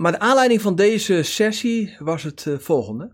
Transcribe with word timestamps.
Maar 0.00 0.12
de 0.12 0.18
aanleiding 0.18 0.60
van 0.60 0.74
deze 0.74 1.22
sessie 1.22 1.96
was 1.98 2.22
het 2.22 2.46
eh, 2.46 2.58
volgende. 2.58 3.12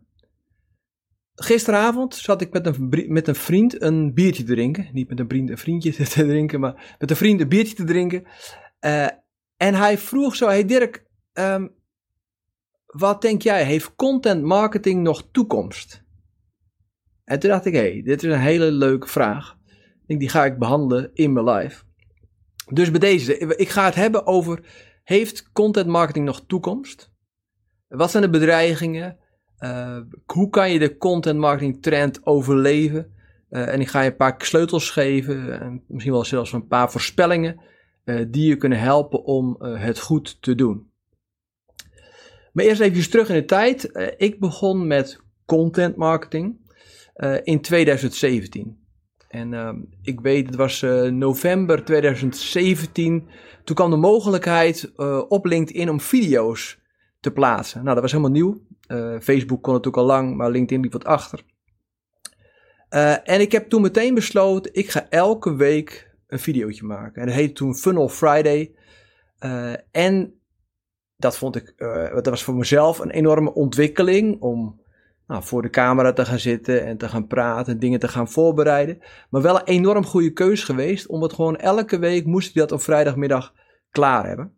Gisteravond 1.35 2.15
zat 2.15 2.41
ik 2.41 2.53
met 2.53 2.67
een, 2.67 3.07
met 3.09 3.29
een 3.29 3.35
vriend 3.35 3.83
een 3.83 4.15
biertje 4.15 4.45
te 4.45 4.53
drinken. 4.53 4.89
Niet 4.93 5.09
met 5.09 5.21
een 5.21 5.29
vriend 5.29 5.51
een 5.51 5.59
vriendje 5.59 5.93
te 6.05 6.05
drinken, 6.05 6.61
maar 6.61 6.97
met 6.99 7.11
een 7.11 7.17
vriend 7.17 7.41
een 7.41 7.49
biertje 7.49 7.75
te 7.75 7.85
drinken. 7.85 8.25
Uh, 8.81 9.09
en 9.57 9.75
hij 9.75 9.99
vroeg 9.99 10.37
zo, 10.37 10.47
hey 10.47 10.65
Dirk, 10.65 11.07
um, 11.33 11.75
wat 12.87 13.23
denk 13.23 13.43
jij, 13.43 13.65
heeft 13.65 13.95
content 13.95 14.43
marketing 14.43 15.03
nog 15.03 15.29
toekomst? 15.33 16.05
En 17.25 17.39
toen 17.39 17.51
dacht 17.51 17.67
ik, 17.67 17.75
hé, 17.75 17.93
hey, 17.93 18.03
dit 18.03 18.23
is 18.23 18.33
een 18.33 18.39
hele 18.39 18.71
leuke 18.71 19.09
vraag. 19.09 19.57
Denk, 20.07 20.21
die 20.21 20.29
ga 20.29 20.45
ik 20.45 20.59
behandelen 20.59 21.11
in 21.13 21.33
mijn 21.33 21.49
live. 21.49 21.83
Dus 22.73 22.91
bij 22.91 23.01
deze, 23.01 23.39
ik 23.39 23.69
ga 23.69 23.85
het 23.85 23.95
hebben 23.95 24.27
over, 24.27 24.65
heeft 25.07 25.53
content 25.53 25.87
marketing 25.87 26.25
nog 26.25 26.45
toekomst? 26.47 27.13
Wat 27.89 28.11
zijn 28.11 28.23
de 28.23 28.31
bedreigingen? 28.31 29.19
Uh, 29.59 29.99
hoe 30.25 30.51
kan 30.51 30.73
je 30.73 30.79
de 30.79 30.97
content 30.97 31.39
marketing 31.39 31.83
trend 31.83 32.27
overleven? 32.27 33.15
Uh, 33.51 33.73
en 33.73 33.81
ik 33.81 33.89
ga 33.89 34.01
je 34.01 34.11
een 34.11 34.17
paar 34.17 34.35
sleutels 34.39 34.91
geven, 34.91 35.61
en 35.61 35.83
misschien 35.87 36.13
wel 36.13 36.25
zelfs 36.25 36.53
een 36.53 36.67
paar 36.67 36.91
voorspellingen, 36.91 37.61
uh, 38.05 38.25
die 38.29 38.49
je 38.49 38.57
kunnen 38.57 38.79
helpen 38.79 39.25
om 39.25 39.57
het 39.61 40.01
goed 40.01 40.43
te 40.43 40.55
doen. 40.55 40.91
Maar 42.53 42.65
eerst 42.65 42.81
even 42.81 43.11
terug 43.11 43.29
in 43.29 43.35
de 43.35 43.45
tijd. 43.45 43.91
ik 44.17 44.41
begon 44.41 44.87
met 44.87 45.21
content 45.45 45.97
marketing 45.97 46.59
in 47.43 47.61
2017. 47.61 48.86
En 49.29 49.55
ehm, 49.55 49.77
ik 50.03 50.21
weet, 50.21 50.47
het 50.47 50.57
was 50.57 50.81
november 51.11 51.85
2017. 51.85 53.29
Toen 53.65 53.77
kwam 53.77 53.91
de 53.91 53.97
mogelijkheid 53.97 54.93
op 55.29 55.45
LinkedIn 55.45 55.91
om 55.91 56.01
video's 56.01 56.79
te 57.21 57.33
plaatsen. 57.33 57.83
Nou, 57.83 57.93
dat 57.93 58.03
was 58.03 58.13
helemaal 58.13 58.33
nieuw. 58.33 58.61
Uh, 58.89 59.21
Facebook 59.21 59.63
kon 59.63 59.75
ook 59.87 59.97
al 59.97 60.05
lang, 60.05 60.37
maar 60.37 60.51
LinkedIn 60.51 60.83
liep 60.83 60.93
wat 60.93 61.05
achter. 61.05 61.43
En 63.25 63.41
ik 63.41 63.53
heb 63.53 63.69
toen 63.69 63.83
meteen 63.83 64.15
besloten, 64.15 64.75
ik 64.75 64.91
ga 64.91 65.07
elke 65.09 65.55
week 65.55 66.15
een 66.27 66.39
videootje 66.39 66.85
maken. 66.85 67.21
En 67.21 67.27
dat 67.27 67.37
heette 67.37 67.53
toen 67.53 67.75
Funnel 67.75 68.09
Friday. 68.09 68.75
En 69.91 70.41
dat 71.17 71.37
vond 71.37 71.57
ik, 71.57 71.75
dat 72.13 72.27
was 72.27 72.43
voor 72.43 72.55
mezelf 72.55 72.99
een 72.99 73.11
enorme 73.11 73.55
ontwikkeling 73.55 74.41
om 74.41 74.81
nou, 75.27 75.45
voor 75.45 75.63
de 75.63 75.71
camera 75.71 76.13
te 76.13 76.25
gaan 76.25 76.39
zitten 76.39 76.85
en 76.85 76.97
te 76.97 77.09
gaan 77.09 77.27
praten, 77.27 77.79
dingen 77.79 78.01
te 78.01 78.09
gaan 78.09 78.29
voorbereiden. 78.29 78.99
Maar 79.31 79.43
wel 79.43 79.59
een 79.59 79.65
enorm 79.65 80.05
goede 80.05 80.33
keus 80.33 80.65
geweest, 80.65 81.07
omdat 81.07 81.33
gewoon 81.33 81.57
elke 81.57 81.99
week 81.99 82.27
moest 82.27 82.49
ik 82.49 82.55
dat 82.55 82.73
op 82.73 82.81
vrijdagmiddag 82.81 83.55
klaar 83.91 84.27
hebben. 84.27 84.55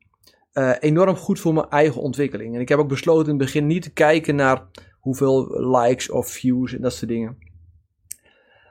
Uh, 0.53 0.73
enorm 0.81 1.17
goed 1.17 1.41
voor 1.41 1.55
mijn 1.55 1.69
eigen 1.69 2.01
ontwikkeling. 2.01 2.55
En 2.55 2.61
ik 2.61 2.69
heb 2.69 2.79
ook 2.79 2.89
besloten 2.89 3.25
in 3.25 3.35
het 3.35 3.45
begin 3.45 3.67
niet 3.67 3.83
te 3.83 3.93
kijken 3.93 4.37
naar 4.37 4.67
hoeveel 5.01 5.61
likes 5.71 6.11
of 6.11 6.29
views 6.31 6.75
en 6.75 6.81
dat 6.81 6.93
soort 6.93 7.11
dingen. 7.11 7.39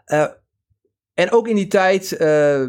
Uh, 0.06 0.28
en 1.14 1.32
ook 1.32 1.48
in 1.48 1.56
die 1.56 1.68
tijd 1.68 2.12
uh, 2.12 2.20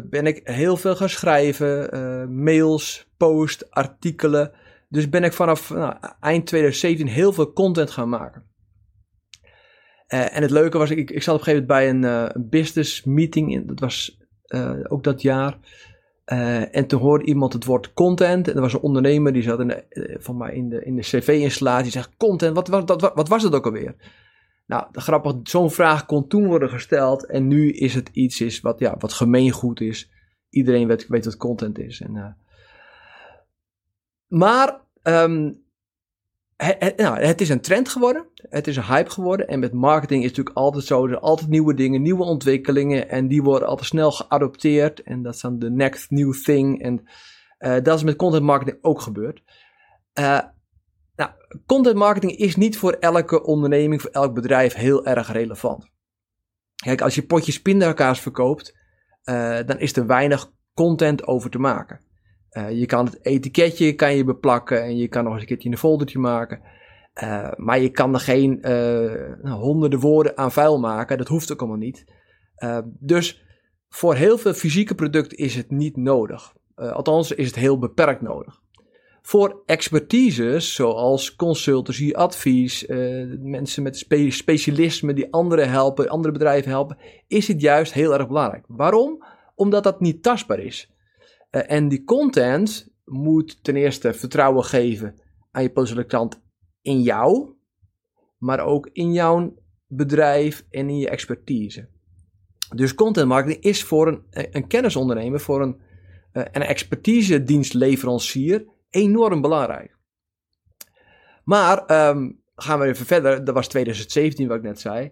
ben 0.09 0.25
ik 0.25 0.41
heel 0.43 0.77
veel 0.77 0.95
gaan 0.95 1.09
schrijven, 1.09 2.43
mails, 2.43 3.11
posts, 3.17 3.69
artikelen. 3.69 4.51
Dus 4.89 5.09
ben 5.09 5.23
ik 5.23 5.33
vanaf 5.33 5.69
nou, 5.69 5.95
eind 6.19 6.45
2017 6.45 7.07
heel 7.07 7.33
veel 7.33 7.53
content 7.53 7.91
gaan 7.91 8.09
maken. 8.09 8.48
En 10.09 10.41
het 10.41 10.51
leuke 10.51 10.77
was, 10.77 10.89
ik, 10.89 11.11
ik 11.11 11.23
zat 11.23 11.33
op 11.35 11.39
een 11.39 11.45
gegeven 11.45 11.67
moment 11.67 12.01
bij 12.01 12.11
een, 12.11 12.35
een 12.35 12.49
business 12.49 13.03
meeting, 13.03 13.67
dat 13.67 13.79
was 13.79 14.19
ook 14.89 15.03
dat 15.03 15.21
jaar. 15.21 15.57
Uh, 16.33 16.75
en 16.75 16.87
toen 16.87 16.99
hoorde 16.99 17.25
iemand 17.25 17.53
het 17.53 17.65
woord 17.65 17.93
content. 17.93 18.47
En 18.47 18.55
er 18.55 18.61
was 18.61 18.73
een 18.73 18.79
ondernemer 18.79 19.33
die 19.33 19.41
zat 19.41 19.59
in 19.59 19.67
de, 19.67 19.85
uh, 19.89 20.15
van 20.19 20.37
mij 20.37 20.53
in 20.53 20.69
de, 20.69 20.83
in 20.83 20.95
de 20.95 21.01
cv-installatie. 21.01 21.83
Die 21.83 21.91
zegt, 21.91 22.17
content, 22.17 22.55
wat, 22.55 22.67
wat, 22.67 22.89
wat, 22.89 23.11
wat 23.15 23.27
was 23.27 23.43
het 23.43 23.53
ook 23.53 23.65
alweer? 23.65 23.95
Nou, 24.65 24.85
grappig, 24.91 25.35
zo'n 25.43 25.71
vraag 25.71 26.05
kon 26.05 26.27
toen 26.27 26.45
worden 26.45 26.69
gesteld. 26.69 27.25
En 27.25 27.47
nu 27.47 27.71
is 27.71 27.95
het 27.95 28.09
iets 28.11 28.41
is 28.41 28.59
wat, 28.59 28.79
ja, 28.79 28.95
wat 28.99 29.13
gemeengoed 29.13 29.81
is. 29.81 30.11
Iedereen 30.49 30.87
weet, 30.87 31.07
wat 31.07 31.37
content 31.37 31.79
is. 31.79 32.01
En, 32.01 32.15
uh, 32.15 32.25
maar 34.27 34.81
um, 35.03 35.63
het, 36.63 36.97
nou, 36.97 37.19
het 37.19 37.41
is 37.41 37.49
een 37.49 37.61
trend 37.61 37.89
geworden. 37.89 38.25
Het 38.35 38.67
is 38.67 38.75
een 38.75 38.83
hype 38.83 39.09
geworden. 39.09 39.47
En 39.47 39.59
met 39.59 39.73
marketing 39.73 40.23
is 40.23 40.29
natuurlijk 40.29 40.55
altijd 40.55 40.85
zo. 40.85 41.03
Er 41.03 41.09
zijn 41.09 41.21
altijd 41.21 41.49
nieuwe 41.49 41.73
dingen, 41.73 42.01
nieuwe 42.01 42.23
ontwikkelingen. 42.23 43.09
En 43.09 43.27
die 43.27 43.43
worden 43.43 43.67
altijd 43.67 43.87
snel 43.87 44.11
geadopteerd. 44.11 45.03
En 45.03 45.21
dat 45.21 45.33
is 45.33 45.41
dan 45.41 45.59
de 45.59 45.71
next 45.71 46.09
new 46.09 46.33
thing. 46.33 46.81
En 46.81 47.07
uh, 47.59 47.83
dat 47.83 47.97
is 47.97 48.03
met 48.03 48.15
content 48.15 48.43
marketing 48.43 48.77
ook 48.81 49.01
gebeurd. 49.01 49.43
Uh, 50.19 50.39
nou, 51.15 51.31
content 51.65 51.95
marketing 51.95 52.31
is 52.31 52.55
niet 52.55 52.77
voor 52.77 52.91
elke 52.91 53.43
onderneming, 53.43 54.01
voor 54.01 54.11
elk 54.11 54.33
bedrijf 54.33 54.73
heel 54.73 55.05
erg 55.05 55.31
relevant. 55.31 55.89
Kijk, 56.75 57.01
als 57.01 57.15
je 57.15 57.25
potjes 57.25 57.61
pindakaas 57.61 58.21
verkoopt, 58.21 58.77
uh, 59.23 59.59
dan 59.65 59.79
is 59.79 59.95
er 59.95 60.05
weinig 60.05 60.51
content 60.73 61.27
over 61.27 61.49
te 61.49 61.59
maken. 61.59 61.99
Uh, 62.51 62.71
je 62.71 62.85
kan 62.85 63.05
het 63.05 63.25
etiketje 63.25 63.93
kan 63.93 64.15
je 64.15 64.23
beplakken 64.23 64.83
en 64.83 64.97
je 64.97 65.07
kan 65.07 65.23
nog 65.23 65.33
eens 65.33 65.41
een 65.41 65.47
keertje 65.47 65.69
een 65.69 65.77
foldertje 65.77 66.19
maken. 66.19 66.61
Uh, 67.23 67.51
maar 67.55 67.79
je 67.79 67.89
kan 67.89 68.13
er 68.13 68.19
geen 68.19 68.59
uh, 68.61 69.53
honderden 69.53 69.99
woorden 69.99 70.37
aan 70.37 70.51
vuil 70.51 70.79
maken. 70.79 71.17
Dat 71.17 71.27
hoeft 71.27 71.51
ook 71.51 71.59
allemaal 71.59 71.77
niet. 71.77 72.05
dus 72.99 73.43
voor 73.89 74.15
heel 74.15 74.37
veel 74.37 74.53
fysieke 74.53 74.95
producten 74.95 75.37
is 75.37 75.55
het 75.55 75.71
niet 75.71 75.97
nodig. 75.97 76.53
althans 76.75 77.31
is 77.31 77.47
het 77.47 77.55
heel 77.55 77.79
beperkt 77.79 78.21
nodig. 78.21 78.61
Voor 79.21 79.61
expertises 79.65 80.73
zoals 80.73 81.35
consultancy, 81.35 82.11
advies, 82.13 82.85
mensen 83.39 83.83
met 83.83 83.97
spe 83.97 85.13
die 85.13 85.33
anderen 85.33 85.69
helpen, 85.69 86.09
andere 86.09 86.33
bedrijven 86.33 86.71
helpen, 86.71 86.97
is 87.27 87.47
het 87.47 87.61
juist 87.61 87.93
heel 87.93 88.13
erg 88.13 88.27
belangrijk. 88.27 88.65
Waarom? 88.67 89.23
Omdat 89.55 89.83
dat 89.83 89.99
niet 89.99 90.23
tastbaar 90.23 90.59
is. 90.59 90.91
Uh, 91.51 91.71
en 91.71 91.87
die 91.87 92.03
content 92.03 92.87
moet 93.05 93.63
ten 93.63 93.75
eerste 93.75 94.13
vertrouwen 94.13 94.63
geven 94.63 95.21
aan 95.51 95.63
je 95.63 95.71
potentiële 95.71 96.05
klant 96.05 96.41
in 96.81 97.01
jou, 97.01 97.53
maar 98.37 98.59
ook 98.59 98.89
in 98.93 99.13
jouw 99.13 99.53
bedrijf 99.87 100.65
en 100.69 100.89
in 100.89 100.97
je 100.97 101.09
expertise. 101.09 101.89
Dus 102.75 102.95
content 102.95 103.27
marketing 103.27 103.63
is 103.63 103.83
voor 103.83 104.07
een, 104.07 104.23
een 104.29 104.67
kennisondernemer, 104.67 105.39
voor 105.39 105.61
een, 105.61 105.81
uh, 106.33 106.43
een 106.51 106.61
expertise 106.61 107.43
dienstleverancier 107.43 108.65
enorm 108.89 109.41
belangrijk. 109.41 109.97
Maar 111.43 112.07
um, 112.09 112.41
gaan 112.55 112.79
we 112.79 112.85
even 112.85 113.05
verder, 113.05 113.43
dat 113.43 113.55
was 113.55 113.67
2017 113.67 114.47
wat 114.47 114.57
ik 114.57 114.63
net 114.63 114.79
zei. 114.79 115.11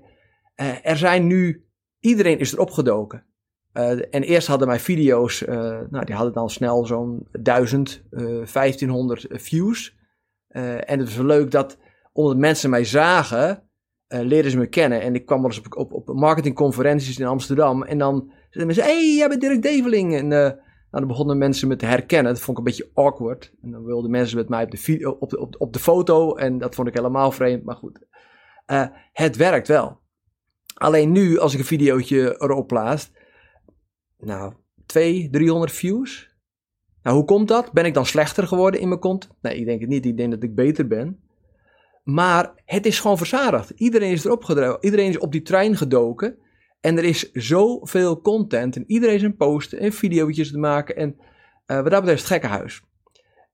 Er 0.82 0.98
zijn 0.98 1.28
nu, 1.28 1.66
iedereen 2.00 2.40
is 2.40 2.54
erop 2.54 2.72
gedoken. 2.72 3.26
Uh, 3.74 3.90
en 3.92 4.24
eerst 4.24 4.48
hadden 4.48 4.68
mijn 4.68 4.80
video's, 4.80 5.42
uh, 5.42 5.80
nou, 5.90 6.06
die 6.06 6.16
hadden 6.16 6.34
dan 6.34 6.50
snel 6.50 6.86
zo'n 6.86 7.28
1000, 7.32 8.04
uh, 8.12 8.22
1500 8.22 9.26
views. 9.30 9.98
Uh, 10.50 10.90
en 10.90 11.00
het 11.00 11.16
was 11.16 11.26
leuk 11.26 11.52
dat, 11.52 11.78
omdat 12.14 12.38
mensen 12.38 12.70
mij 12.70 12.84
zagen, 12.84 13.64
leerden 14.08 14.52
ze 14.52 14.58
me 14.58 14.68
kennen. 14.68 15.02
En 15.02 15.16
ik 15.16 15.26
kwam 15.26 15.42
wel 15.42 15.50
eens 15.50 15.60
op, 15.60 15.76
op, 15.78 15.94
op 15.94 16.16
marketingconferenties 16.16 17.20
in 17.20 17.26
Amsterdam. 17.26 17.84
En 17.84 17.98
dan 17.98 18.32
zeiden 18.50 18.66
mensen, 18.66 18.84
hey, 18.84 19.16
jij 19.16 19.28
bent 19.28 19.42
Dirk 19.42 19.62
Develing. 19.62 20.16
En 20.16 20.28
nou, 20.28 20.56
dan 20.92 21.08
begonnen 21.08 21.38
mensen 21.38 21.68
me 21.68 21.76
te 21.76 21.86
herkennen. 21.86 22.34
Dat 22.34 22.42
vond 22.42 22.58
ik 22.58 22.66
een 22.66 22.72
beetje 22.72 22.92
awkward. 22.94 23.54
En 23.62 23.72
dan 23.72 23.84
wilden 23.84 24.12
mensen 24.12 24.38
met 24.38 24.50
mij 24.50 24.64
op 24.64 24.72
de, 24.72 24.78
video, 24.78 25.12
op 25.20 25.30
de, 25.30 25.40
op, 25.40 25.56
op 25.58 25.74
de 25.74 25.80
foto. 25.80 26.36
En 26.36 26.58
dat 26.58 26.76
vond 26.76 26.88
ik 26.88 26.94
helemaal 26.94 27.32
vreemd, 27.32 27.64
maar 27.64 27.76
goed. 27.76 28.00
het 29.14 29.36
werkt 29.36 29.68
wel. 29.68 30.00
Alleen 30.74 31.12
nu, 31.12 31.40
als 31.40 31.54
ik 31.54 31.60
een 31.60 31.66
videootje 31.66 32.42
erop 32.42 32.68
plaats 32.68 33.12
nou, 34.18 34.54
200, 34.86 35.34
300 35.34 35.72
views. 35.72 36.36
Nou, 37.04 37.16
hoe 37.16 37.26
komt 37.26 37.48
dat? 37.48 37.72
Ben 37.72 37.86
ik 37.86 37.94
dan 37.94 38.06
slechter 38.06 38.48
geworden 38.48 38.80
in 38.80 38.88
mijn 38.88 39.00
kont? 39.00 39.30
Nee, 39.42 39.56
ik 39.56 39.66
denk 39.66 39.80
het 39.80 39.90
niet. 39.90 40.06
Ik 40.06 40.18
denk 40.18 40.32
dat 40.32 40.44
ik 40.44 40.56
beter 40.56 40.88
ben. 40.88 41.20
Maar 42.04 42.54
het 42.66 42.86
is 42.86 43.00
gewoon 43.00 43.18
verzadigd. 43.18 43.70
Iedereen 43.70 44.12
is 44.12 44.26
erop 44.26 44.44
gedreven. 44.44 44.78
Iedereen 44.80 45.10
is 45.10 45.18
op 45.18 45.32
die 45.32 45.42
trein 45.42 45.76
gedoken. 45.76 46.38
En 46.80 46.98
er 46.98 47.04
is 47.04 47.32
zoveel 47.32 48.22
content. 48.22 48.76
En 48.76 48.84
iedereen 48.88 49.16
is 49.16 49.32
posten 49.38 49.80
en 49.80 49.94
video's 49.94 50.52
te 50.52 50.58
maken. 50.58 50.96
En 50.96 51.16
uh, 51.68 51.82
wat 51.82 51.92
dat 51.92 52.00
betreft 52.00 52.22
het 52.22 52.32
gekkenhuis. 52.32 52.82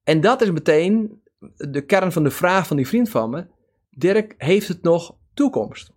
En 0.04 0.22
dat 0.22 0.42
is 0.42 0.52
meteen 0.52 1.22
de 1.56 1.86
kern 1.86 2.12
van 2.12 2.24
de 2.24 2.32
vraag 2.32 2.68
van 2.68 2.78
die 2.78 2.88
vriend 2.88 3.10
van 3.10 3.30
me. 3.30 3.46
Dirk, 3.90 4.34
heeft 4.38 4.68
het 4.68 4.82
nog 4.82 5.16
toekomst. 5.34 5.93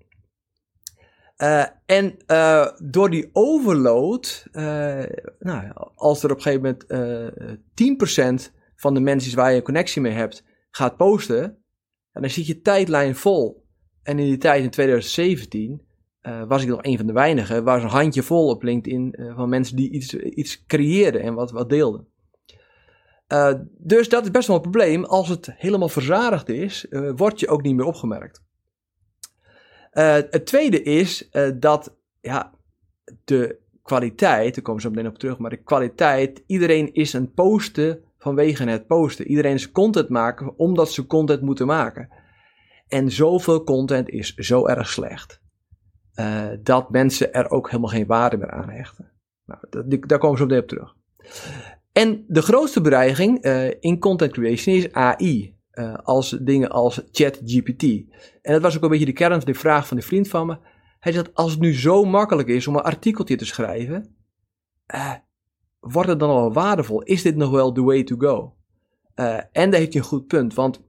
Uh, 1.39 1.65
en 1.87 2.17
uh, 2.27 2.67
door 2.83 3.11
die 3.11 3.31
overload, 3.33 4.47
uh, 4.53 5.03
nou, 5.39 5.91
als 5.95 6.23
er 6.23 6.31
op 6.31 6.37
een 6.37 6.43
gegeven 6.43 6.77
moment 6.89 8.49
10% 8.49 8.53
van 8.77 8.95
de 8.95 9.01
mensen 9.01 9.37
waar 9.37 9.51
je 9.51 9.57
een 9.57 9.63
connectie 9.63 10.03
mee 10.03 10.13
hebt 10.13 10.45
gaat 10.71 10.97
posten, 10.97 11.59
dan 12.13 12.31
zit 12.31 12.47
je 12.47 12.61
tijdlijn 12.61 13.17
vol. 13.17 13.65
En 14.03 14.19
in 14.19 14.27
die 14.27 14.39
tijd 14.39 14.63
in 14.63 14.71
2017 14.71 15.85
was 16.49 16.63
ik 16.63 16.69
nog 16.69 16.83
een 16.83 16.97
van 16.97 17.07
de 17.07 17.13
weinigen, 17.13 17.65
was 17.65 17.83
een 17.83 17.89
handje 17.89 18.23
vol 18.23 18.49
op 18.49 18.63
LinkedIn 18.63 19.15
van 19.37 19.49
mensen 19.49 19.77
die 19.77 19.91
iets, 19.91 20.15
iets 20.15 20.65
creëerden 20.67 21.21
en 21.21 21.35
wat, 21.35 21.51
wat 21.51 21.69
deelden. 21.69 22.07
dus 23.79 24.09
dat 24.09 24.23
is 24.23 24.31
best 24.31 24.47
wel 24.47 24.57
een 24.57 24.63
probleem. 24.63 25.05
Als 25.05 25.29
het 25.29 25.53
helemaal 25.57 25.89
verzadigd 25.89 26.49
is, 26.49 26.87
word 27.17 27.41
je 27.41 27.49
ook 27.49 27.63
niet 27.63 27.77
meer 27.77 27.87
opgemerkt. 27.87 28.46
Uh, 29.97 30.13
het 30.13 30.47
tweede 30.47 30.83
is 30.83 31.29
uh, 31.33 31.49
dat 31.55 31.97
ja, 32.21 32.53
de 33.25 33.59
kwaliteit, 33.83 34.55
daar 34.55 34.65
komen 34.65 34.83
zo 34.83 34.91
meteen 34.91 35.07
op 35.07 35.19
terug, 35.19 35.39
maar 35.39 35.51
de 35.51 35.63
kwaliteit, 35.63 36.43
iedereen 36.47 36.95
is 36.95 37.13
een 37.13 37.33
posten 37.33 38.01
vanwege 38.19 38.65
het 38.65 38.87
posten. 38.87 39.27
Iedereen 39.27 39.55
is 39.55 39.73
content 39.73 40.09
maken 40.09 40.59
omdat 40.59 40.93
ze 40.93 41.07
content 41.07 41.41
moeten 41.41 41.67
maken. 41.67 42.09
En 42.89 43.11
zoveel 43.11 43.65
content 43.65 44.09
is 44.09 44.35
zo 44.35 44.67
erg 44.67 44.89
slecht. 44.89 45.41
Uh, 46.15 46.45
dat 46.63 46.91
mensen 46.91 47.33
er 47.33 47.51
ook 47.51 47.71
helemaal 47.71 47.91
geen 47.91 48.07
waarde 48.07 48.37
meer 48.37 48.51
aan 48.51 48.71
hechten. 48.71 49.13
Nou, 49.45 49.61
dat, 49.71 50.09
daar 50.09 50.19
komen 50.19 50.39
meteen 50.39 50.59
op 50.59 50.69
terug. 50.69 50.95
En 51.93 52.25
de 52.29 52.43
grootste 52.43 52.81
bedreiging 52.81 53.45
in 53.81 53.99
content 53.99 54.33
creation 54.33 54.77
is 54.77 54.93
AI. 54.93 55.56
Uh, 55.77 55.95
als 55.95 56.39
dingen 56.41 56.71
als 56.71 57.03
ChatGPT. 57.11 57.83
En 58.43 58.53
dat 58.53 58.63
was 58.63 58.77
ook 58.77 58.83
een 58.83 58.89
beetje 58.89 59.05
de 59.05 59.13
kern 59.13 59.41
van 59.43 59.53
de 59.53 59.59
vraag 59.59 59.87
van 59.87 59.97
die 59.97 60.07
vriend 60.07 60.29
van 60.29 60.47
me. 60.47 60.59
Hij 60.99 61.13
zegt, 61.13 61.35
als 61.35 61.51
het 61.51 61.61
nu 61.61 61.75
zo 61.75 62.05
makkelijk 62.05 62.49
is 62.49 62.67
om 62.67 62.77
een 62.77 62.83
artikeltje 62.83 63.37
te 63.37 63.45
schrijven, 63.45 64.17
uh, 64.95 65.13
wordt 65.81 66.09
het 66.09 66.19
dan 66.19 66.29
wel 66.29 66.53
waardevol? 66.53 67.03
Is 67.03 67.23
dit 67.23 67.37
nog 67.37 67.51
wel 67.51 67.73
the 67.73 67.83
way 67.83 68.05
to 68.05 68.17
go? 68.17 68.57
Uh, 69.17 69.35
en 69.35 69.71
daar 69.71 69.81
heeft 69.81 69.93
hij 69.93 70.03
een 70.03 70.09
goed 70.09 70.27
punt, 70.27 70.55
want 70.55 70.85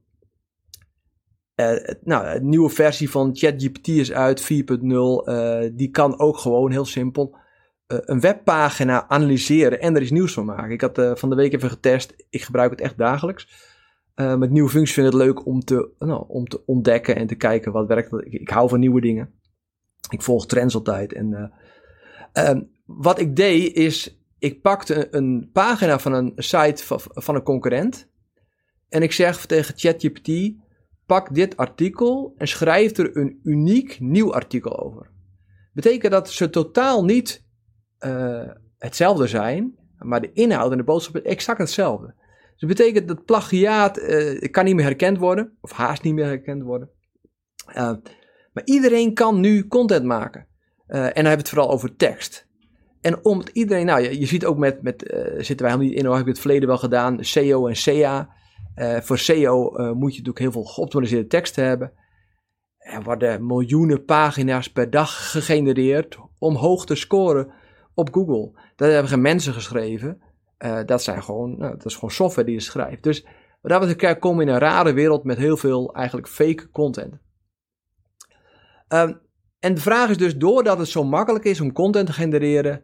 nou, 2.02 2.28
een 2.28 2.50
nieuwe 2.50 2.70
versie 2.70 3.10
van 3.10 3.36
ChatGPT 3.36 3.88
is 3.88 4.12
uit, 4.12 4.42
4.0. 4.42 5.74
die 5.74 5.90
kan 5.90 6.20
ook 6.20 6.38
gewoon 6.38 6.72
heel 6.72 6.86
simpel 6.86 7.38
een 7.88 8.20
webpagina 8.20 9.10
analyseren 9.10 9.82
en 9.82 9.96
er 9.96 10.02
is 10.02 10.12
nieuws 10.12 10.34
van 10.34 10.46
maken. 10.46 10.72
Ik 10.72 10.82
had 10.82 11.20
van 11.20 11.30
de 11.30 11.36
week 11.36 11.54
even 11.54 11.70
getest, 11.70 12.26
ik 12.30 12.42
gebruik 12.42 12.72
het 12.72 12.82
echt 12.82 12.98
dagelijks. 12.98 13.76
Uh, 14.20 14.36
met 14.36 14.52
nieuwe 14.52 14.70
functies 14.70 14.94
vind 14.94 15.08
ik 15.08 15.14
het 15.14 15.22
leuk 15.22 15.46
om 15.46 15.60
te, 15.60 15.90
nou, 16.00 16.26
om 16.28 16.48
te 16.48 16.66
ontdekken 16.66 17.16
en 17.16 17.28
te 17.28 17.36
kijken 17.36 17.72
wat 17.72 17.88
werkt. 17.88 18.14
Ik, 18.14 18.34
ik 18.34 18.50
hou 18.50 18.70
van 18.70 18.80
nieuwe 18.80 19.02
dingen. 19.02 19.34
Ik 20.10 20.22
volg 20.22 20.46
trends 20.46 20.76
altijd. 20.76 21.14
En, 21.14 21.52
uh, 22.34 22.60
wat 22.86 23.20
ik 23.20 23.36
deed 23.36 23.74
is, 23.74 24.22
ik 24.40 24.62
pakte 24.62 25.16
een 25.16 25.50
pagina 25.54 26.00
van 26.00 26.14
een 26.14 26.34
site 26.36 26.84
van, 27.00 27.36
een 27.36 27.44
concurrent. 27.44 28.10
En 28.90 29.02
ik 29.02 29.12
zeg 29.12 29.46
tegen 29.46 29.78
ChatGPT, 29.78 30.56
pak 31.06 31.34
dit 31.34 31.58
artikel 31.58 32.34
en 32.38 32.48
schrijf 32.48 32.98
er 32.98 33.18
een 33.18 33.40
uniek 33.44 34.00
nieuw 34.00 34.34
artikel 34.34 34.80
over. 34.80 35.10
Betekent 35.74 36.12
dat 36.12 36.30
ze 36.30 36.50
totaal 36.50 37.06
niet 37.06 37.46
uh, 38.00 38.50
hetzelfde 38.78 39.28
zijn, 39.28 39.76
maar 39.98 40.22
de 40.22 40.32
inhoud 40.34 40.72
en 40.72 40.78
de 40.78 40.84
boodschap 40.84 41.16
is 41.16 41.22
exact 41.22 41.60
hetzelfde. 41.60 42.16
Dus 42.58 42.70
dat 42.70 42.78
betekent 42.78 43.08
dat 43.08 43.26
plagiaat 43.26 44.00
uh, 44.00 44.52
kan 44.52 44.66
niet 44.66 44.76
meer 44.76 44.86
herkend 44.86 45.18
worden, 45.18 45.58
of 45.62 45.72
haast 45.72 46.04
niet 46.04 46.14
meer 46.14 46.26
herkend 46.26 46.64
worden. 46.64 46.90
Uh, 47.70 47.76
maar 48.54 48.64
iedereen 48.66 49.14
kan 49.14 49.40
nu 49.40 49.68
content 49.68 50.06
maken. 50.06 50.48
Uh, 50.88 50.98
en 50.98 51.02
dan 51.02 51.14
hebben 51.14 51.32
we 51.32 51.38
het 51.38 51.50
vooral 51.50 51.70
over 51.70 51.96
tekst. 51.96 52.48
En 53.02 53.26
om 53.26 53.40
het 53.40 53.50
iedereen, 53.50 53.86
nou 53.86 54.02
je, 54.02 54.20
je 54.20 54.26
ziet 54.26 54.46
ook 54.46 54.58
met, 54.58 54.82
met 54.82 55.00
zitten 55.38 55.66
wij 55.66 55.72
helemaal 55.72 55.78
niet 55.78 55.94
in, 55.94 56.06
heb 56.06 56.20
ik 56.20 56.28
het 56.28 56.40
verleden 56.40 56.68
wel 56.68 56.78
gedaan, 56.78 57.24
SEO 57.24 57.68
en 57.68 57.76
CA. 57.84 58.30
voor 59.02 59.18
SEO 59.18 59.72
moet 59.94 60.12
je 60.12 60.18
natuurlijk 60.18 60.40
heel 60.40 60.52
veel 60.52 60.64
geoptimaliseerde 60.64 61.28
teksten 61.28 61.66
hebben. 61.66 61.92
Er 62.78 63.04
worden 63.04 63.46
miljoenen 63.46 64.06
pagina's 64.06 64.72
per 64.72 64.90
dag 64.90 65.32
gegenereerd 65.32 66.18
om 66.40 66.56
hoog 66.56 66.86
te 66.86 66.96
scoren 66.96 67.54
op 67.94 68.14
Google. 68.14 68.60
Dat 68.76 68.92
hebben 68.92 69.22
mensen 69.22 69.54
geschreven. 69.54 70.22
Uh, 70.66 70.80
dat, 70.86 71.04
zijn 71.04 71.24
gewoon, 71.24 71.58
nou, 71.58 71.78
is 71.84 71.94
gewoon 71.94 72.12
software 72.12 72.48
die 72.48 72.56
je 72.56 72.62
schrijft. 72.62 73.04
Dus 73.04 73.26
wat 73.62 73.72
dat 73.72 73.88
betreft 73.88 74.20
komen 74.20 74.48
in 74.48 74.54
een 74.54 74.60
rare 74.60 74.94
wereld 74.94 75.24
met 75.24 75.38
heel 75.38 75.58
veel 75.58 75.94
eigenlijk 75.94 76.28
fake 76.28 76.70
content. 76.70 77.14
Um, 78.88 79.22
en 79.60 79.74
de 79.74 79.82
vraag 79.82 80.10
is 80.10 80.18
dus, 80.18 80.38
doordat 80.38 80.78
het 80.78 80.88
zo 80.88 81.04
makkelijk 81.04 81.46
is 81.46 81.62
om 81.62 81.74
content 81.74 82.06
te 82.06 82.14
genereren, 82.14 82.84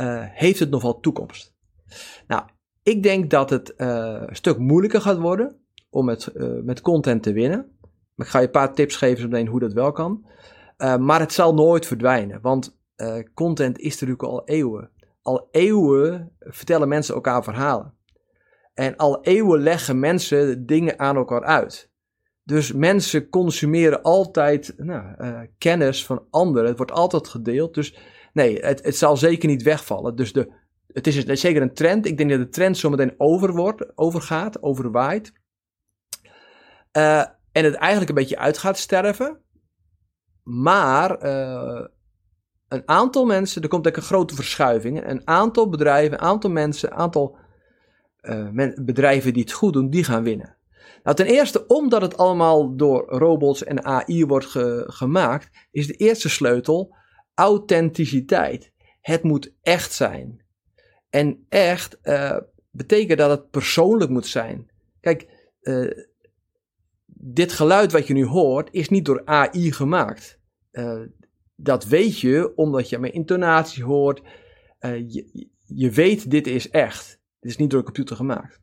uh, 0.00 0.24
heeft 0.24 0.58
het 0.58 0.70
nog 0.70 0.82
wel 0.82 1.00
toekomst? 1.00 1.54
Nou, 2.26 2.42
ik 2.82 3.02
denk 3.02 3.30
dat 3.30 3.50
het 3.50 3.72
een 3.76 4.36
stuk 4.36 4.58
moeilijker 4.58 5.00
gaat 5.00 5.18
worden 5.18 5.60
om 5.90 6.04
met, 6.04 6.32
met 6.64 6.80
content 6.80 7.22
te 7.22 7.32
winnen. 7.32 7.78
Ik 8.16 8.26
ga 8.26 8.38
je 8.38 8.44
een 8.44 8.50
paar 8.50 8.74
tips 8.74 8.96
geven 8.96 9.20
zometeen 9.20 9.46
hoe 9.46 9.60
dat 9.60 9.72
wel 9.72 9.92
kan. 9.92 10.26
maar 10.76 11.20
het 11.20 11.32
zal 11.32 11.54
nooit 11.54 11.86
verdwijnen, 11.86 12.40
want 12.40 12.78
content 13.34 13.78
is 13.78 13.92
natuurlijk 13.92 14.22
al 14.22 14.44
eeuwen 14.44 14.90
al 15.26 15.48
eeuwen 15.50 16.36
vertellen 16.38 16.88
mensen 16.88 17.14
elkaar 17.14 17.44
verhalen. 17.44 17.94
En 18.74 18.96
al 18.96 19.22
eeuwen 19.22 19.60
leggen 19.60 19.98
mensen 19.98 20.66
dingen 20.66 20.98
aan 20.98 21.16
elkaar 21.16 21.44
uit. 21.44 21.90
Dus 22.44 22.72
mensen 22.72 23.28
consumeren 23.28 24.02
altijd 24.02 24.74
nou, 24.76 25.14
uh, 25.18 25.40
kennis 25.58 26.06
van 26.06 26.26
anderen. 26.30 26.68
Het 26.68 26.76
wordt 26.76 26.92
altijd 26.92 27.28
gedeeld. 27.28 27.74
Dus 27.74 27.98
nee, 28.32 28.58
het, 28.58 28.84
het 28.84 28.96
zal 28.96 29.16
zeker 29.16 29.48
niet 29.48 29.62
wegvallen. 29.62 30.16
Dus 30.16 30.32
de, 30.32 30.52
het 30.92 31.06
is, 31.06 31.24
zeker 31.24 31.62
een 31.62 31.74
trend. 31.74 32.06
Ik 32.06 32.16
denk 32.16 32.30
dat 32.30 32.38
de 32.38 32.48
trend 32.48 32.76
zometeen 32.76 33.14
over 33.16 33.54
wordt, 33.54 33.98
overgaat, 33.98 34.62
overwaait. 34.62 35.32
Uh, 36.96 37.24
en 37.52 37.64
het 37.64 37.74
eigenlijk 37.74 38.08
een 38.08 38.16
beetje 38.16 38.38
uit 38.38 38.58
gaat 38.58 38.78
sterven. 38.78 39.40
Maar 40.42 41.24
uh, 41.24 41.86
een 42.68 42.82
aantal 42.84 43.24
mensen, 43.24 43.62
er 43.62 43.68
komt 43.68 43.86
ook 43.86 43.96
een 43.96 44.02
grote 44.02 44.34
verschuiving. 44.34 45.08
Een 45.08 45.22
aantal 45.24 45.68
bedrijven, 45.68 46.12
een 46.12 46.24
aantal 46.24 46.50
mensen, 46.50 46.90
een 46.90 46.96
aantal 46.96 47.36
uh, 48.22 48.72
bedrijven 48.76 49.32
die 49.32 49.42
het 49.42 49.52
goed 49.52 49.72
doen, 49.72 49.90
die 49.90 50.04
gaan 50.04 50.22
winnen. 50.22 50.56
Nou, 51.02 51.16
ten 51.16 51.26
eerste, 51.26 51.66
omdat 51.66 52.02
het 52.02 52.16
allemaal 52.16 52.76
door 52.76 53.04
robots 53.08 53.64
en 53.64 53.84
AI 53.84 54.26
wordt 54.26 54.46
ge 54.46 54.84
gemaakt, 54.86 55.50
is 55.70 55.86
de 55.86 55.94
eerste 55.94 56.28
sleutel 56.28 56.96
authenticiteit. 57.34 58.72
Het 59.00 59.22
moet 59.22 59.52
echt 59.62 59.92
zijn. 59.92 60.44
En 61.10 61.46
echt 61.48 61.98
uh, 62.02 62.36
betekent 62.70 63.18
dat 63.18 63.30
het 63.30 63.50
persoonlijk 63.50 64.10
moet 64.10 64.26
zijn. 64.26 64.70
Kijk, 65.00 65.50
uh, 65.60 65.90
dit 67.06 67.52
geluid 67.52 67.92
wat 67.92 68.06
je 68.06 68.14
nu 68.14 68.24
hoort, 68.24 68.68
is 68.72 68.88
niet 68.88 69.04
door 69.04 69.22
AI 69.24 69.72
gemaakt. 69.72 70.38
Dat 71.56 71.84
weet 71.84 72.20
je 72.20 72.52
omdat 72.56 72.88
je 72.88 72.98
mijn 72.98 73.12
intonatie 73.12 73.84
hoort. 73.84 74.22
Uh, 74.80 74.98
je, 74.98 75.48
je 75.64 75.90
weet, 75.90 76.30
dit 76.30 76.46
is 76.46 76.70
echt. 76.70 77.20
Dit 77.40 77.50
is 77.50 77.56
niet 77.56 77.70
door 77.70 77.78
een 77.78 77.84
computer 77.84 78.16
gemaakt. 78.16 78.60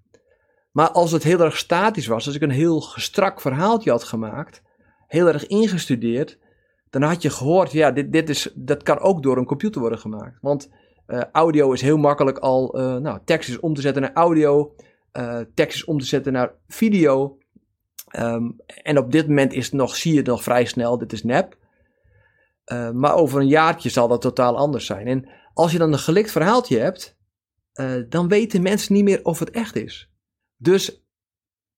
Maar 0.71 0.89
als 0.89 1.11
het 1.11 1.23
heel 1.23 1.39
erg 1.39 1.57
statisch 1.57 2.07
was, 2.07 2.25
als 2.25 2.35
ik 2.35 2.41
een 2.41 2.49
heel 2.49 2.81
strak 2.81 3.41
verhaaltje 3.41 3.91
had 3.91 4.03
gemaakt, 4.03 4.61
heel 5.07 5.27
erg 5.27 5.47
ingestudeerd, 5.47 6.39
dan 6.89 7.01
had 7.01 7.21
je 7.21 7.29
gehoord, 7.29 7.71
ja, 7.71 7.91
dit, 7.91 8.11
dit 8.11 8.29
is, 8.29 8.51
dat 8.55 8.83
kan 8.83 8.99
ook 8.99 9.23
door 9.23 9.37
een 9.37 9.45
computer 9.45 9.81
worden 9.81 9.99
gemaakt. 9.99 10.37
Want 10.41 10.69
uh, 11.07 11.21
audio 11.31 11.71
is 11.71 11.81
heel 11.81 11.97
makkelijk 11.97 12.37
al, 12.37 12.79
uh, 12.79 12.97
nou, 12.97 13.19
tekst 13.25 13.49
is 13.49 13.59
om 13.59 13.73
te 13.73 13.81
zetten 13.81 14.01
naar 14.01 14.13
audio, 14.13 14.75
uh, 15.13 15.39
tekst 15.53 15.75
is 15.75 15.85
om 15.85 15.99
te 15.99 16.05
zetten 16.05 16.33
naar 16.33 16.53
video. 16.67 17.37
Um, 18.19 18.55
en 18.65 18.97
op 18.97 19.11
dit 19.11 19.27
moment 19.27 19.53
is 19.53 19.71
nog, 19.71 19.95
zie 19.95 20.11
je 20.11 20.17
het 20.17 20.27
nog 20.27 20.43
vrij 20.43 20.65
snel, 20.65 20.97
dit 20.97 21.13
is 21.13 21.23
nep. 21.23 21.57
Uh, 22.71 22.91
maar 22.91 23.15
over 23.15 23.39
een 23.39 23.47
jaartje 23.47 23.89
zal 23.89 24.07
dat 24.07 24.21
totaal 24.21 24.57
anders 24.57 24.85
zijn. 24.85 25.07
En 25.07 25.29
als 25.53 25.71
je 25.71 25.77
dan 25.77 25.93
een 25.93 25.99
gelikt 25.99 26.31
verhaaltje 26.31 26.79
hebt, 26.79 27.17
uh, 27.79 27.93
dan 28.09 28.27
weten 28.27 28.61
mensen 28.61 28.93
niet 28.93 29.03
meer 29.03 29.25
of 29.25 29.39
het 29.39 29.49
echt 29.49 29.75
is. 29.75 30.11
Dus 30.57 31.05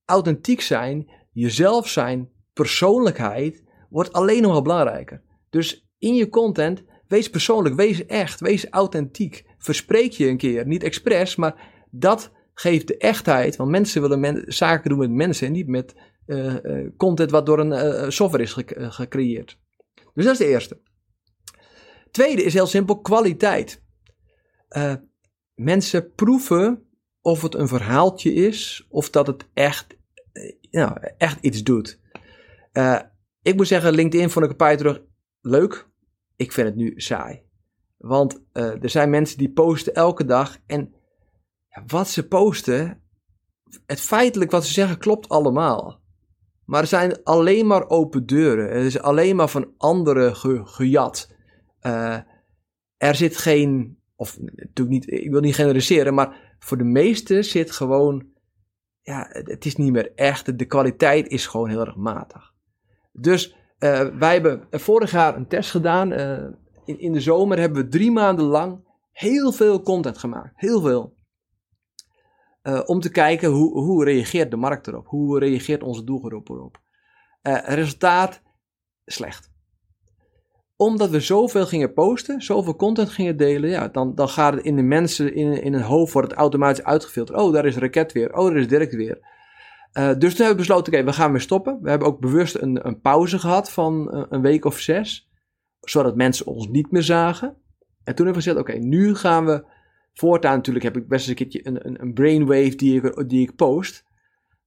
authentiek 0.05 0.61
zijn, 0.61 1.11
jezelf 1.31 1.87
zijn, 1.87 2.29
persoonlijkheid 2.53 3.63
wordt 3.89 4.13
alleen 4.13 4.41
nog 4.41 4.61
belangrijker. 4.61 5.21
Dus 5.49 5.87
in 5.97 6.15
je 6.15 6.29
content, 6.29 6.83
wees 7.07 7.29
persoonlijk, 7.29 7.75
wees 7.75 8.05
echt, 8.05 8.39
wees 8.39 8.69
authentiek. 8.69 9.45
Verspreek 9.57 10.11
je 10.11 10.27
een 10.27 10.37
keer, 10.37 10.67
niet 10.67 10.83
expres, 10.83 11.35
maar 11.35 11.85
dat 11.91 12.31
geeft 12.53 12.87
de 12.87 12.97
echtheid. 12.97 13.55
Want 13.55 13.69
mensen 13.69 14.01
willen 14.01 14.53
zaken 14.53 14.89
doen 14.89 14.99
met 14.99 15.11
mensen 15.11 15.47
en 15.47 15.53
niet 15.53 15.67
met 15.67 15.95
uh, 16.25 16.55
content 16.97 17.31
wat 17.31 17.45
door 17.45 17.59
een 17.59 18.11
software 18.11 18.43
is 18.43 18.57
gecreëerd. 18.75 19.59
Dus 20.15 20.25
dat 20.25 20.33
is 20.33 20.39
de 20.39 20.47
eerste. 20.47 20.81
Tweede 22.11 22.43
is 22.43 22.53
heel 22.53 22.67
simpel 22.67 23.01
kwaliteit. 23.01 23.83
Uh, 24.69 24.93
mensen 25.53 26.13
proeven 26.13 26.89
of 27.21 27.41
het 27.41 27.55
een 27.55 27.67
verhaaltje 27.67 28.33
is 28.33 28.85
of 28.89 29.09
dat 29.09 29.27
het 29.27 29.47
echt, 29.53 29.97
uh, 30.71 30.95
echt 31.17 31.41
iets 31.41 31.63
doet. 31.63 31.99
Uh, 32.73 32.99
ik 33.41 33.55
moet 33.55 33.67
zeggen, 33.67 33.93
LinkedIn 33.93 34.29
vond 34.29 34.45
ik 34.45 34.51
een 34.51 34.57
paar 34.57 34.67
jaar 34.69 34.77
terug 34.77 35.01
leuk. 35.41 35.89
Ik 36.35 36.51
vind 36.51 36.67
het 36.67 36.75
nu 36.75 36.93
saai. 36.95 37.43
Want 37.97 38.41
er 38.53 38.89
zijn 38.89 39.09
mensen 39.09 39.37
die 39.37 39.51
posten 39.51 39.93
elke 39.93 40.25
dag. 40.25 40.57
En 40.65 40.93
wat 41.85 42.09
ze 42.09 42.27
posten, 42.27 43.03
het 43.85 44.01
feitelijk 44.01 44.51
wat 44.51 44.65
ze 44.65 44.73
zeggen 44.73 44.97
klopt 44.97 45.29
allemaal. 45.29 46.04
Maar 46.65 46.81
er 46.81 46.87
zijn 46.87 47.23
alleen 47.23 47.67
maar 47.67 47.89
open 47.89 48.25
deuren. 48.25 48.77
Het 48.77 48.85
is 48.85 48.99
alleen 48.99 49.35
maar 49.35 49.49
van 49.49 49.73
anderen 49.77 50.35
ge, 50.35 50.61
gejat. 50.65 51.33
Uh, 51.81 52.17
er 52.97 53.15
zit 53.15 53.37
geen, 53.37 53.97
of 54.15 54.37
natuurlijk 54.39 54.89
niet, 54.89 55.11
ik 55.11 55.31
wil 55.31 55.41
niet 55.41 55.55
generaliseren, 55.55 56.13
maar 56.13 56.55
voor 56.59 56.77
de 56.77 56.83
meesten 56.83 57.43
zit 57.43 57.71
gewoon, 57.71 58.27
ja, 59.01 59.27
het 59.29 59.65
is 59.65 59.75
niet 59.75 59.91
meer 59.91 60.11
echt. 60.15 60.57
De 60.59 60.65
kwaliteit 60.65 61.27
is 61.27 61.47
gewoon 61.47 61.69
heel 61.69 61.85
erg 61.85 61.95
matig. 61.95 62.53
Dus 63.11 63.55
uh, 63.79 64.07
wij 64.17 64.33
hebben 64.33 64.67
vorig 64.71 65.11
jaar 65.11 65.35
een 65.35 65.47
test 65.47 65.71
gedaan. 65.71 66.11
Uh, 66.11 66.43
in, 66.85 66.99
in 66.99 67.11
de 67.11 67.19
zomer 67.19 67.59
hebben 67.59 67.83
we 67.83 67.89
drie 67.89 68.11
maanden 68.11 68.45
lang 68.45 68.83
heel 69.11 69.51
veel 69.51 69.81
content 69.81 70.17
gemaakt. 70.17 70.51
Heel 70.55 70.81
veel. 70.81 71.15
Uh, 72.67 72.81
om 72.85 72.99
te 72.99 73.11
kijken 73.11 73.49
hoe, 73.49 73.79
hoe 73.79 74.03
reageert 74.03 74.51
de 74.51 74.57
markt 74.57 74.87
erop? 74.87 75.07
Hoe 75.07 75.39
reageert 75.39 75.83
onze 75.83 76.03
doelgroep 76.03 76.49
erop? 76.49 76.81
Uh, 77.43 77.57
resultaat 77.65 78.41
slecht. 79.05 79.53
Omdat 80.75 81.09
we 81.09 81.19
zoveel 81.19 81.65
gingen 81.65 81.93
posten, 81.93 82.41
zoveel 82.41 82.75
content 82.75 83.09
gingen 83.09 83.37
delen, 83.37 83.69
ja, 83.69 83.87
dan, 83.87 84.15
dan 84.15 84.29
gaat 84.29 84.53
het 84.53 84.63
in 84.63 84.75
de 84.75 84.81
mensen, 84.81 85.35
in, 85.35 85.61
in 85.61 85.73
hun 85.73 85.81
hoofd 85.81 86.13
wordt 86.13 86.29
het 86.29 86.39
automatisch 86.39 86.83
uitgefilterd. 86.83 87.39
Oh, 87.39 87.53
daar 87.53 87.65
is 87.65 87.77
Raket 87.77 88.11
weer. 88.11 88.33
Oh, 88.33 88.47
daar 88.47 88.57
is 88.57 88.67
Dirk 88.67 88.91
weer. 88.91 89.17
Uh, 89.93 90.07
dus 90.07 90.35
toen 90.35 90.45
hebben 90.45 90.47
we 90.47 90.55
besloten, 90.55 90.93
oké, 90.93 91.03
we 91.03 91.13
gaan 91.13 91.31
weer 91.31 91.41
stoppen. 91.41 91.79
We 91.81 91.89
hebben 91.89 92.07
ook 92.07 92.19
bewust 92.19 92.55
een, 92.55 92.87
een 92.87 93.01
pauze 93.01 93.39
gehad 93.39 93.71
van 93.71 94.25
een 94.29 94.41
week 94.41 94.65
of 94.65 94.79
zes. 94.79 95.29
Zodat 95.79 96.15
mensen 96.15 96.45
ons 96.45 96.67
niet 96.67 96.91
meer 96.91 97.03
zagen. 97.03 97.47
En 98.03 98.15
toen 98.15 98.25
hebben 98.25 98.43
we 98.43 98.49
gezegd, 98.49 98.57
oké, 98.57 98.73
nu 98.73 99.15
gaan 99.15 99.45
we 99.45 99.65
Voortaan 100.17 100.55
natuurlijk 100.55 100.85
heb 100.85 100.97
ik 100.97 101.07
best 101.07 101.29
een 101.29 101.35
keertje 101.35 101.67
een, 101.67 102.01
een, 102.01 102.13
brainwave 102.13 102.75
die 102.75 103.01
ik, 103.01 103.29
die 103.29 103.41
ik 103.41 103.55
post. 103.55 104.03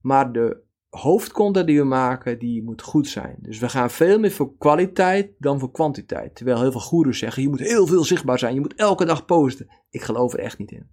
Maar 0.00 0.32
de 0.32 0.62
hoofdcontent 0.88 1.66
die 1.66 1.78
we 1.78 1.84
maken, 1.84 2.38
die 2.38 2.62
moet 2.62 2.82
goed 2.82 3.08
zijn. 3.08 3.36
Dus 3.40 3.58
we 3.58 3.68
gaan 3.68 3.90
veel 3.90 4.18
meer 4.18 4.30
voor 4.30 4.56
kwaliteit 4.56 5.30
dan 5.38 5.58
voor 5.58 5.70
kwantiteit. 5.70 6.34
Terwijl 6.34 6.60
heel 6.60 6.70
veel 6.70 6.80
goeroes 6.80 7.18
zeggen, 7.18 7.42
je 7.42 7.48
moet 7.48 7.58
heel 7.58 7.86
veel 7.86 8.04
zichtbaar 8.04 8.38
zijn. 8.38 8.54
Je 8.54 8.60
moet 8.60 8.74
elke 8.74 9.04
dag 9.04 9.24
posten. 9.24 9.68
Ik 9.90 10.02
geloof 10.02 10.32
er 10.32 10.38
echt 10.38 10.58
niet 10.58 10.70
in. 10.70 10.90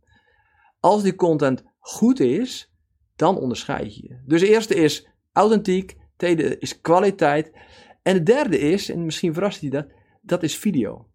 Als 0.79 1.03
die 1.03 1.15
content 1.15 1.63
goed 1.79 2.19
is, 2.19 2.73
dan 3.15 3.37
onderscheid 3.37 3.95
je 3.95 4.07
je. 4.07 4.21
Dus 4.25 4.41
de 4.41 4.49
eerste 4.49 4.75
is 4.75 5.07
authentiek. 5.31 5.97
Tweede 6.15 6.59
is 6.59 6.81
kwaliteit. 6.81 7.51
En 8.01 8.13
de 8.13 8.23
derde 8.23 8.59
is, 8.59 8.89
en 8.89 9.05
misschien 9.05 9.33
verrast 9.33 9.61
je 9.61 9.69
dat, 9.69 9.87
dat 10.21 10.43
is 10.43 10.57
video. 10.57 11.09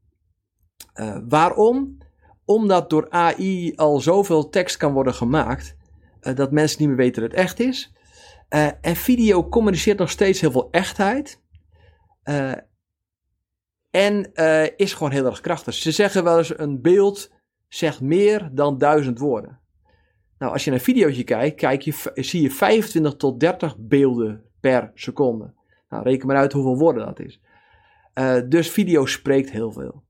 Uh, 0.95 1.19
waarom? 1.29 1.99
Omdat 2.51 2.91
door 2.91 3.11
AI 3.11 3.73
al 3.77 4.01
zoveel 4.01 4.49
tekst 4.49 4.77
kan 4.77 4.93
worden 4.93 5.15
gemaakt, 5.15 5.77
uh, 6.23 6.35
dat 6.35 6.51
mensen 6.51 6.79
niet 6.81 6.89
meer 6.89 6.97
weten 6.97 7.23
dat 7.23 7.31
het 7.31 7.41
echt 7.41 7.61
is. 7.61 7.93
Uh, 8.51 8.69
en 8.81 8.97
video 8.97 9.49
communiceert 9.49 9.99
nog 9.99 10.11
steeds 10.11 10.41
heel 10.41 10.51
veel 10.51 10.69
echtheid. 10.71 11.41
Uh, 12.25 12.53
en 13.91 14.33
is 14.77 14.93
gewoon 14.93 15.13
heel 15.13 15.27
erg 15.27 15.41
krachtig. 15.41 15.75
Ze 15.75 15.91
zeggen 15.91 16.25
wel 16.25 16.39
eens: 16.39 16.59
een 16.59 16.81
beeld 16.81 17.31
zegt 17.69 18.01
meer 18.01 18.51
dan 18.53 18.79
duizend 18.79 19.19
woorden. 19.19 19.61
Nou, 20.39 20.53
als 20.53 20.65
je 20.65 20.71
naar 20.71 20.79
een 20.79 20.85
videootje 20.85 21.25
kijkt, 21.25 21.57
kijk 21.57 21.83
je, 21.83 22.11
zie 22.15 22.43
je 22.43 22.51
25 22.51 23.15
tot 23.15 23.41
30 23.41 23.77
beelden 23.79 24.45
per 24.61 24.91
seconde. 24.95 25.55
Nou, 25.89 26.03
reken 26.03 26.27
maar 26.27 26.37
uit 26.37 26.53
hoeveel 26.53 26.79
woorden 26.79 27.07
dat 27.07 27.21
is. 27.21 27.41
dus 28.49 28.71
video 28.71 29.07
spreekt 29.07 29.51
heel 29.51 29.73
veel. 29.73 30.05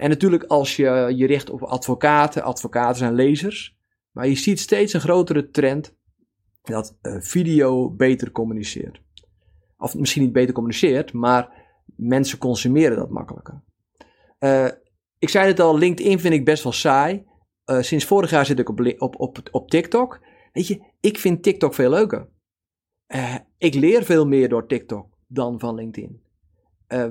En 0.00 0.08
natuurlijk 0.08 0.44
als 0.44 0.76
je 0.76 1.12
je 1.16 1.26
richt 1.26 1.50
op 1.50 1.62
advocaten, 1.62 2.42
advocaten 2.42 2.96
zijn 2.96 3.14
lezers, 3.14 3.76
maar 4.10 4.28
je 4.28 4.34
ziet 4.34 4.60
steeds 4.60 4.92
een 4.92 5.00
grotere 5.00 5.50
trend 5.50 5.96
dat 6.62 6.98
uh, 7.02 7.20
video 7.20 7.90
beter 7.90 8.30
communiceert. 8.30 9.02
Of 9.78 9.94
misschien 9.94 10.22
niet 10.22 10.32
beter 10.32 10.54
communiceert, 10.54 11.12
maar 11.12 11.66
mensen 11.96 12.38
consumeren 12.38 12.96
dat 12.96 13.10
makkelijker. 13.10 13.62
Uh, 14.38 14.68
ik 15.18 15.28
zei 15.28 15.46
het 15.46 15.60
al, 15.60 15.78
LinkedIn 15.78 16.20
vind 16.20 16.34
ik 16.34 16.44
best 16.44 16.62
wel 16.62 16.72
saai. 16.72 17.24
Uh, 17.66 17.80
sinds 17.80 18.04
vorig 18.04 18.30
jaar 18.30 18.46
zit 18.46 18.58
ik 18.58 18.68
op, 18.68 18.94
op, 18.98 19.20
op, 19.20 19.38
op 19.50 19.70
TikTok. 19.70 20.20
Weet 20.52 20.66
je, 20.66 20.92
ik 21.00 21.18
vind 21.18 21.42
TikTok 21.42 21.74
veel 21.74 21.90
leuker. 21.90 22.28
ik 23.58 23.74
leer 23.74 24.04
veel 24.04 24.26
meer 24.26 24.48
door 24.48 24.66
TikTok 24.66 25.06
dan 25.26 25.58
van 25.58 25.74
LinkedIn. 25.74 26.22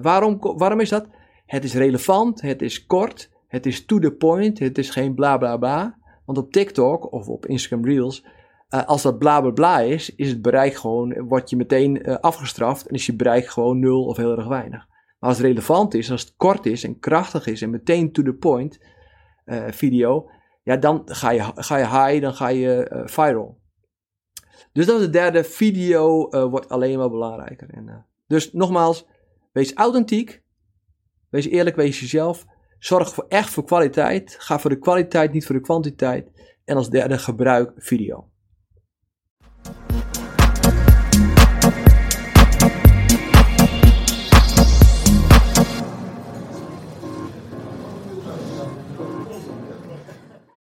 waarom, 0.02 0.38
waarom 0.40 0.80
is 0.80 0.90
dat? 0.90 1.08
Het 1.50 1.64
is 1.64 1.74
relevant, 1.74 2.42
het 2.42 2.62
is 2.62 2.86
kort, 2.86 3.30
het 3.48 3.66
is 3.66 3.86
to 3.86 4.00
the 4.00 4.12
point, 4.12 4.60
het 4.60 4.78
is 4.78 4.90
geen 4.90 5.16
bla 5.16 5.38
bla 5.38 5.58
bla. 5.58 5.98
Want 6.26 6.38
op 6.38 6.52
TikTok 6.52 7.12
of 7.12 7.28
op 7.28 7.46
Instagram 7.46 7.86
Reels, 7.86 8.26
uh, 8.70 8.86
als 8.86 9.02
dat 9.02 9.18
bla 9.18 9.42
bla 9.42 9.52
bla 9.52 9.80
is, 9.80 10.16
is 10.16 10.30
het 10.30 10.42
bereik 10.42 10.76
gewoon, 10.76 11.28
word 11.28 11.50
je 11.50 11.56
meteen 11.56 12.10
uh, 12.10 12.16
afgestraft 12.16 12.88
en 12.88 12.96
is 12.96 13.06
je 13.06 13.16
bereik 13.16 13.48
gewoon 13.48 13.80
nul 13.80 14.06
of 14.06 14.18
heel 14.18 14.38
erg 14.38 14.48
weinig. 14.48 14.88
Maar 15.20 15.30
als 15.30 15.38
het 15.38 15.48
relevant 15.48 15.94
is, 15.94 16.12
als 16.12 16.22
het 16.22 16.34
kort 16.38 16.66
is 16.66 16.84
en 16.84 17.00
krachtig 17.00 17.48
is 17.48 17.62
en 17.62 17.70
meteen 17.70 18.12
to 18.12 18.24
the 18.24 18.34
point 18.34 18.80
uh, 19.46 19.68
video, 19.68 20.30
ja, 20.64 20.78
dan 20.78 21.02
ga 21.06 21.32
je, 21.32 21.52
ga 21.56 21.78
je 21.78 21.88
high, 21.88 22.22
dan 22.22 22.34
ga 22.34 22.48
je 22.48 23.04
viral. 23.06 23.58
Dus 24.72 24.86
dat 24.86 25.00
is 25.00 25.06
de 25.06 25.12
derde. 25.12 25.44
Video 25.44 26.30
wordt 26.50 26.70
alleen 26.70 26.98
maar 26.98 27.10
belangrijker. 27.10 27.70
En, 27.70 28.06
dus 28.28 28.54
nogmaals, 28.54 29.06
wees 29.52 29.74
authentiek. 29.74 30.48
Wees 31.30 31.48
eerlijk, 31.48 31.76
wees 31.76 32.00
jezelf. 32.00 32.46
Zorg 32.80 33.14
voor 33.14 33.26
echt 33.28 33.50
voor 33.50 33.66
kwaliteit. 33.66 34.36
Ga 34.40 34.60
voor 34.60 34.70
de 34.70 34.80
kwaliteit, 34.80 35.32
niet 35.32 35.46
voor 35.46 35.56
de 35.56 35.62
kwantiteit. 35.62 36.28
En 36.66 36.76
als 36.76 36.90
derde 36.90 37.18
gebruik 37.18 37.72
video. 37.78 38.28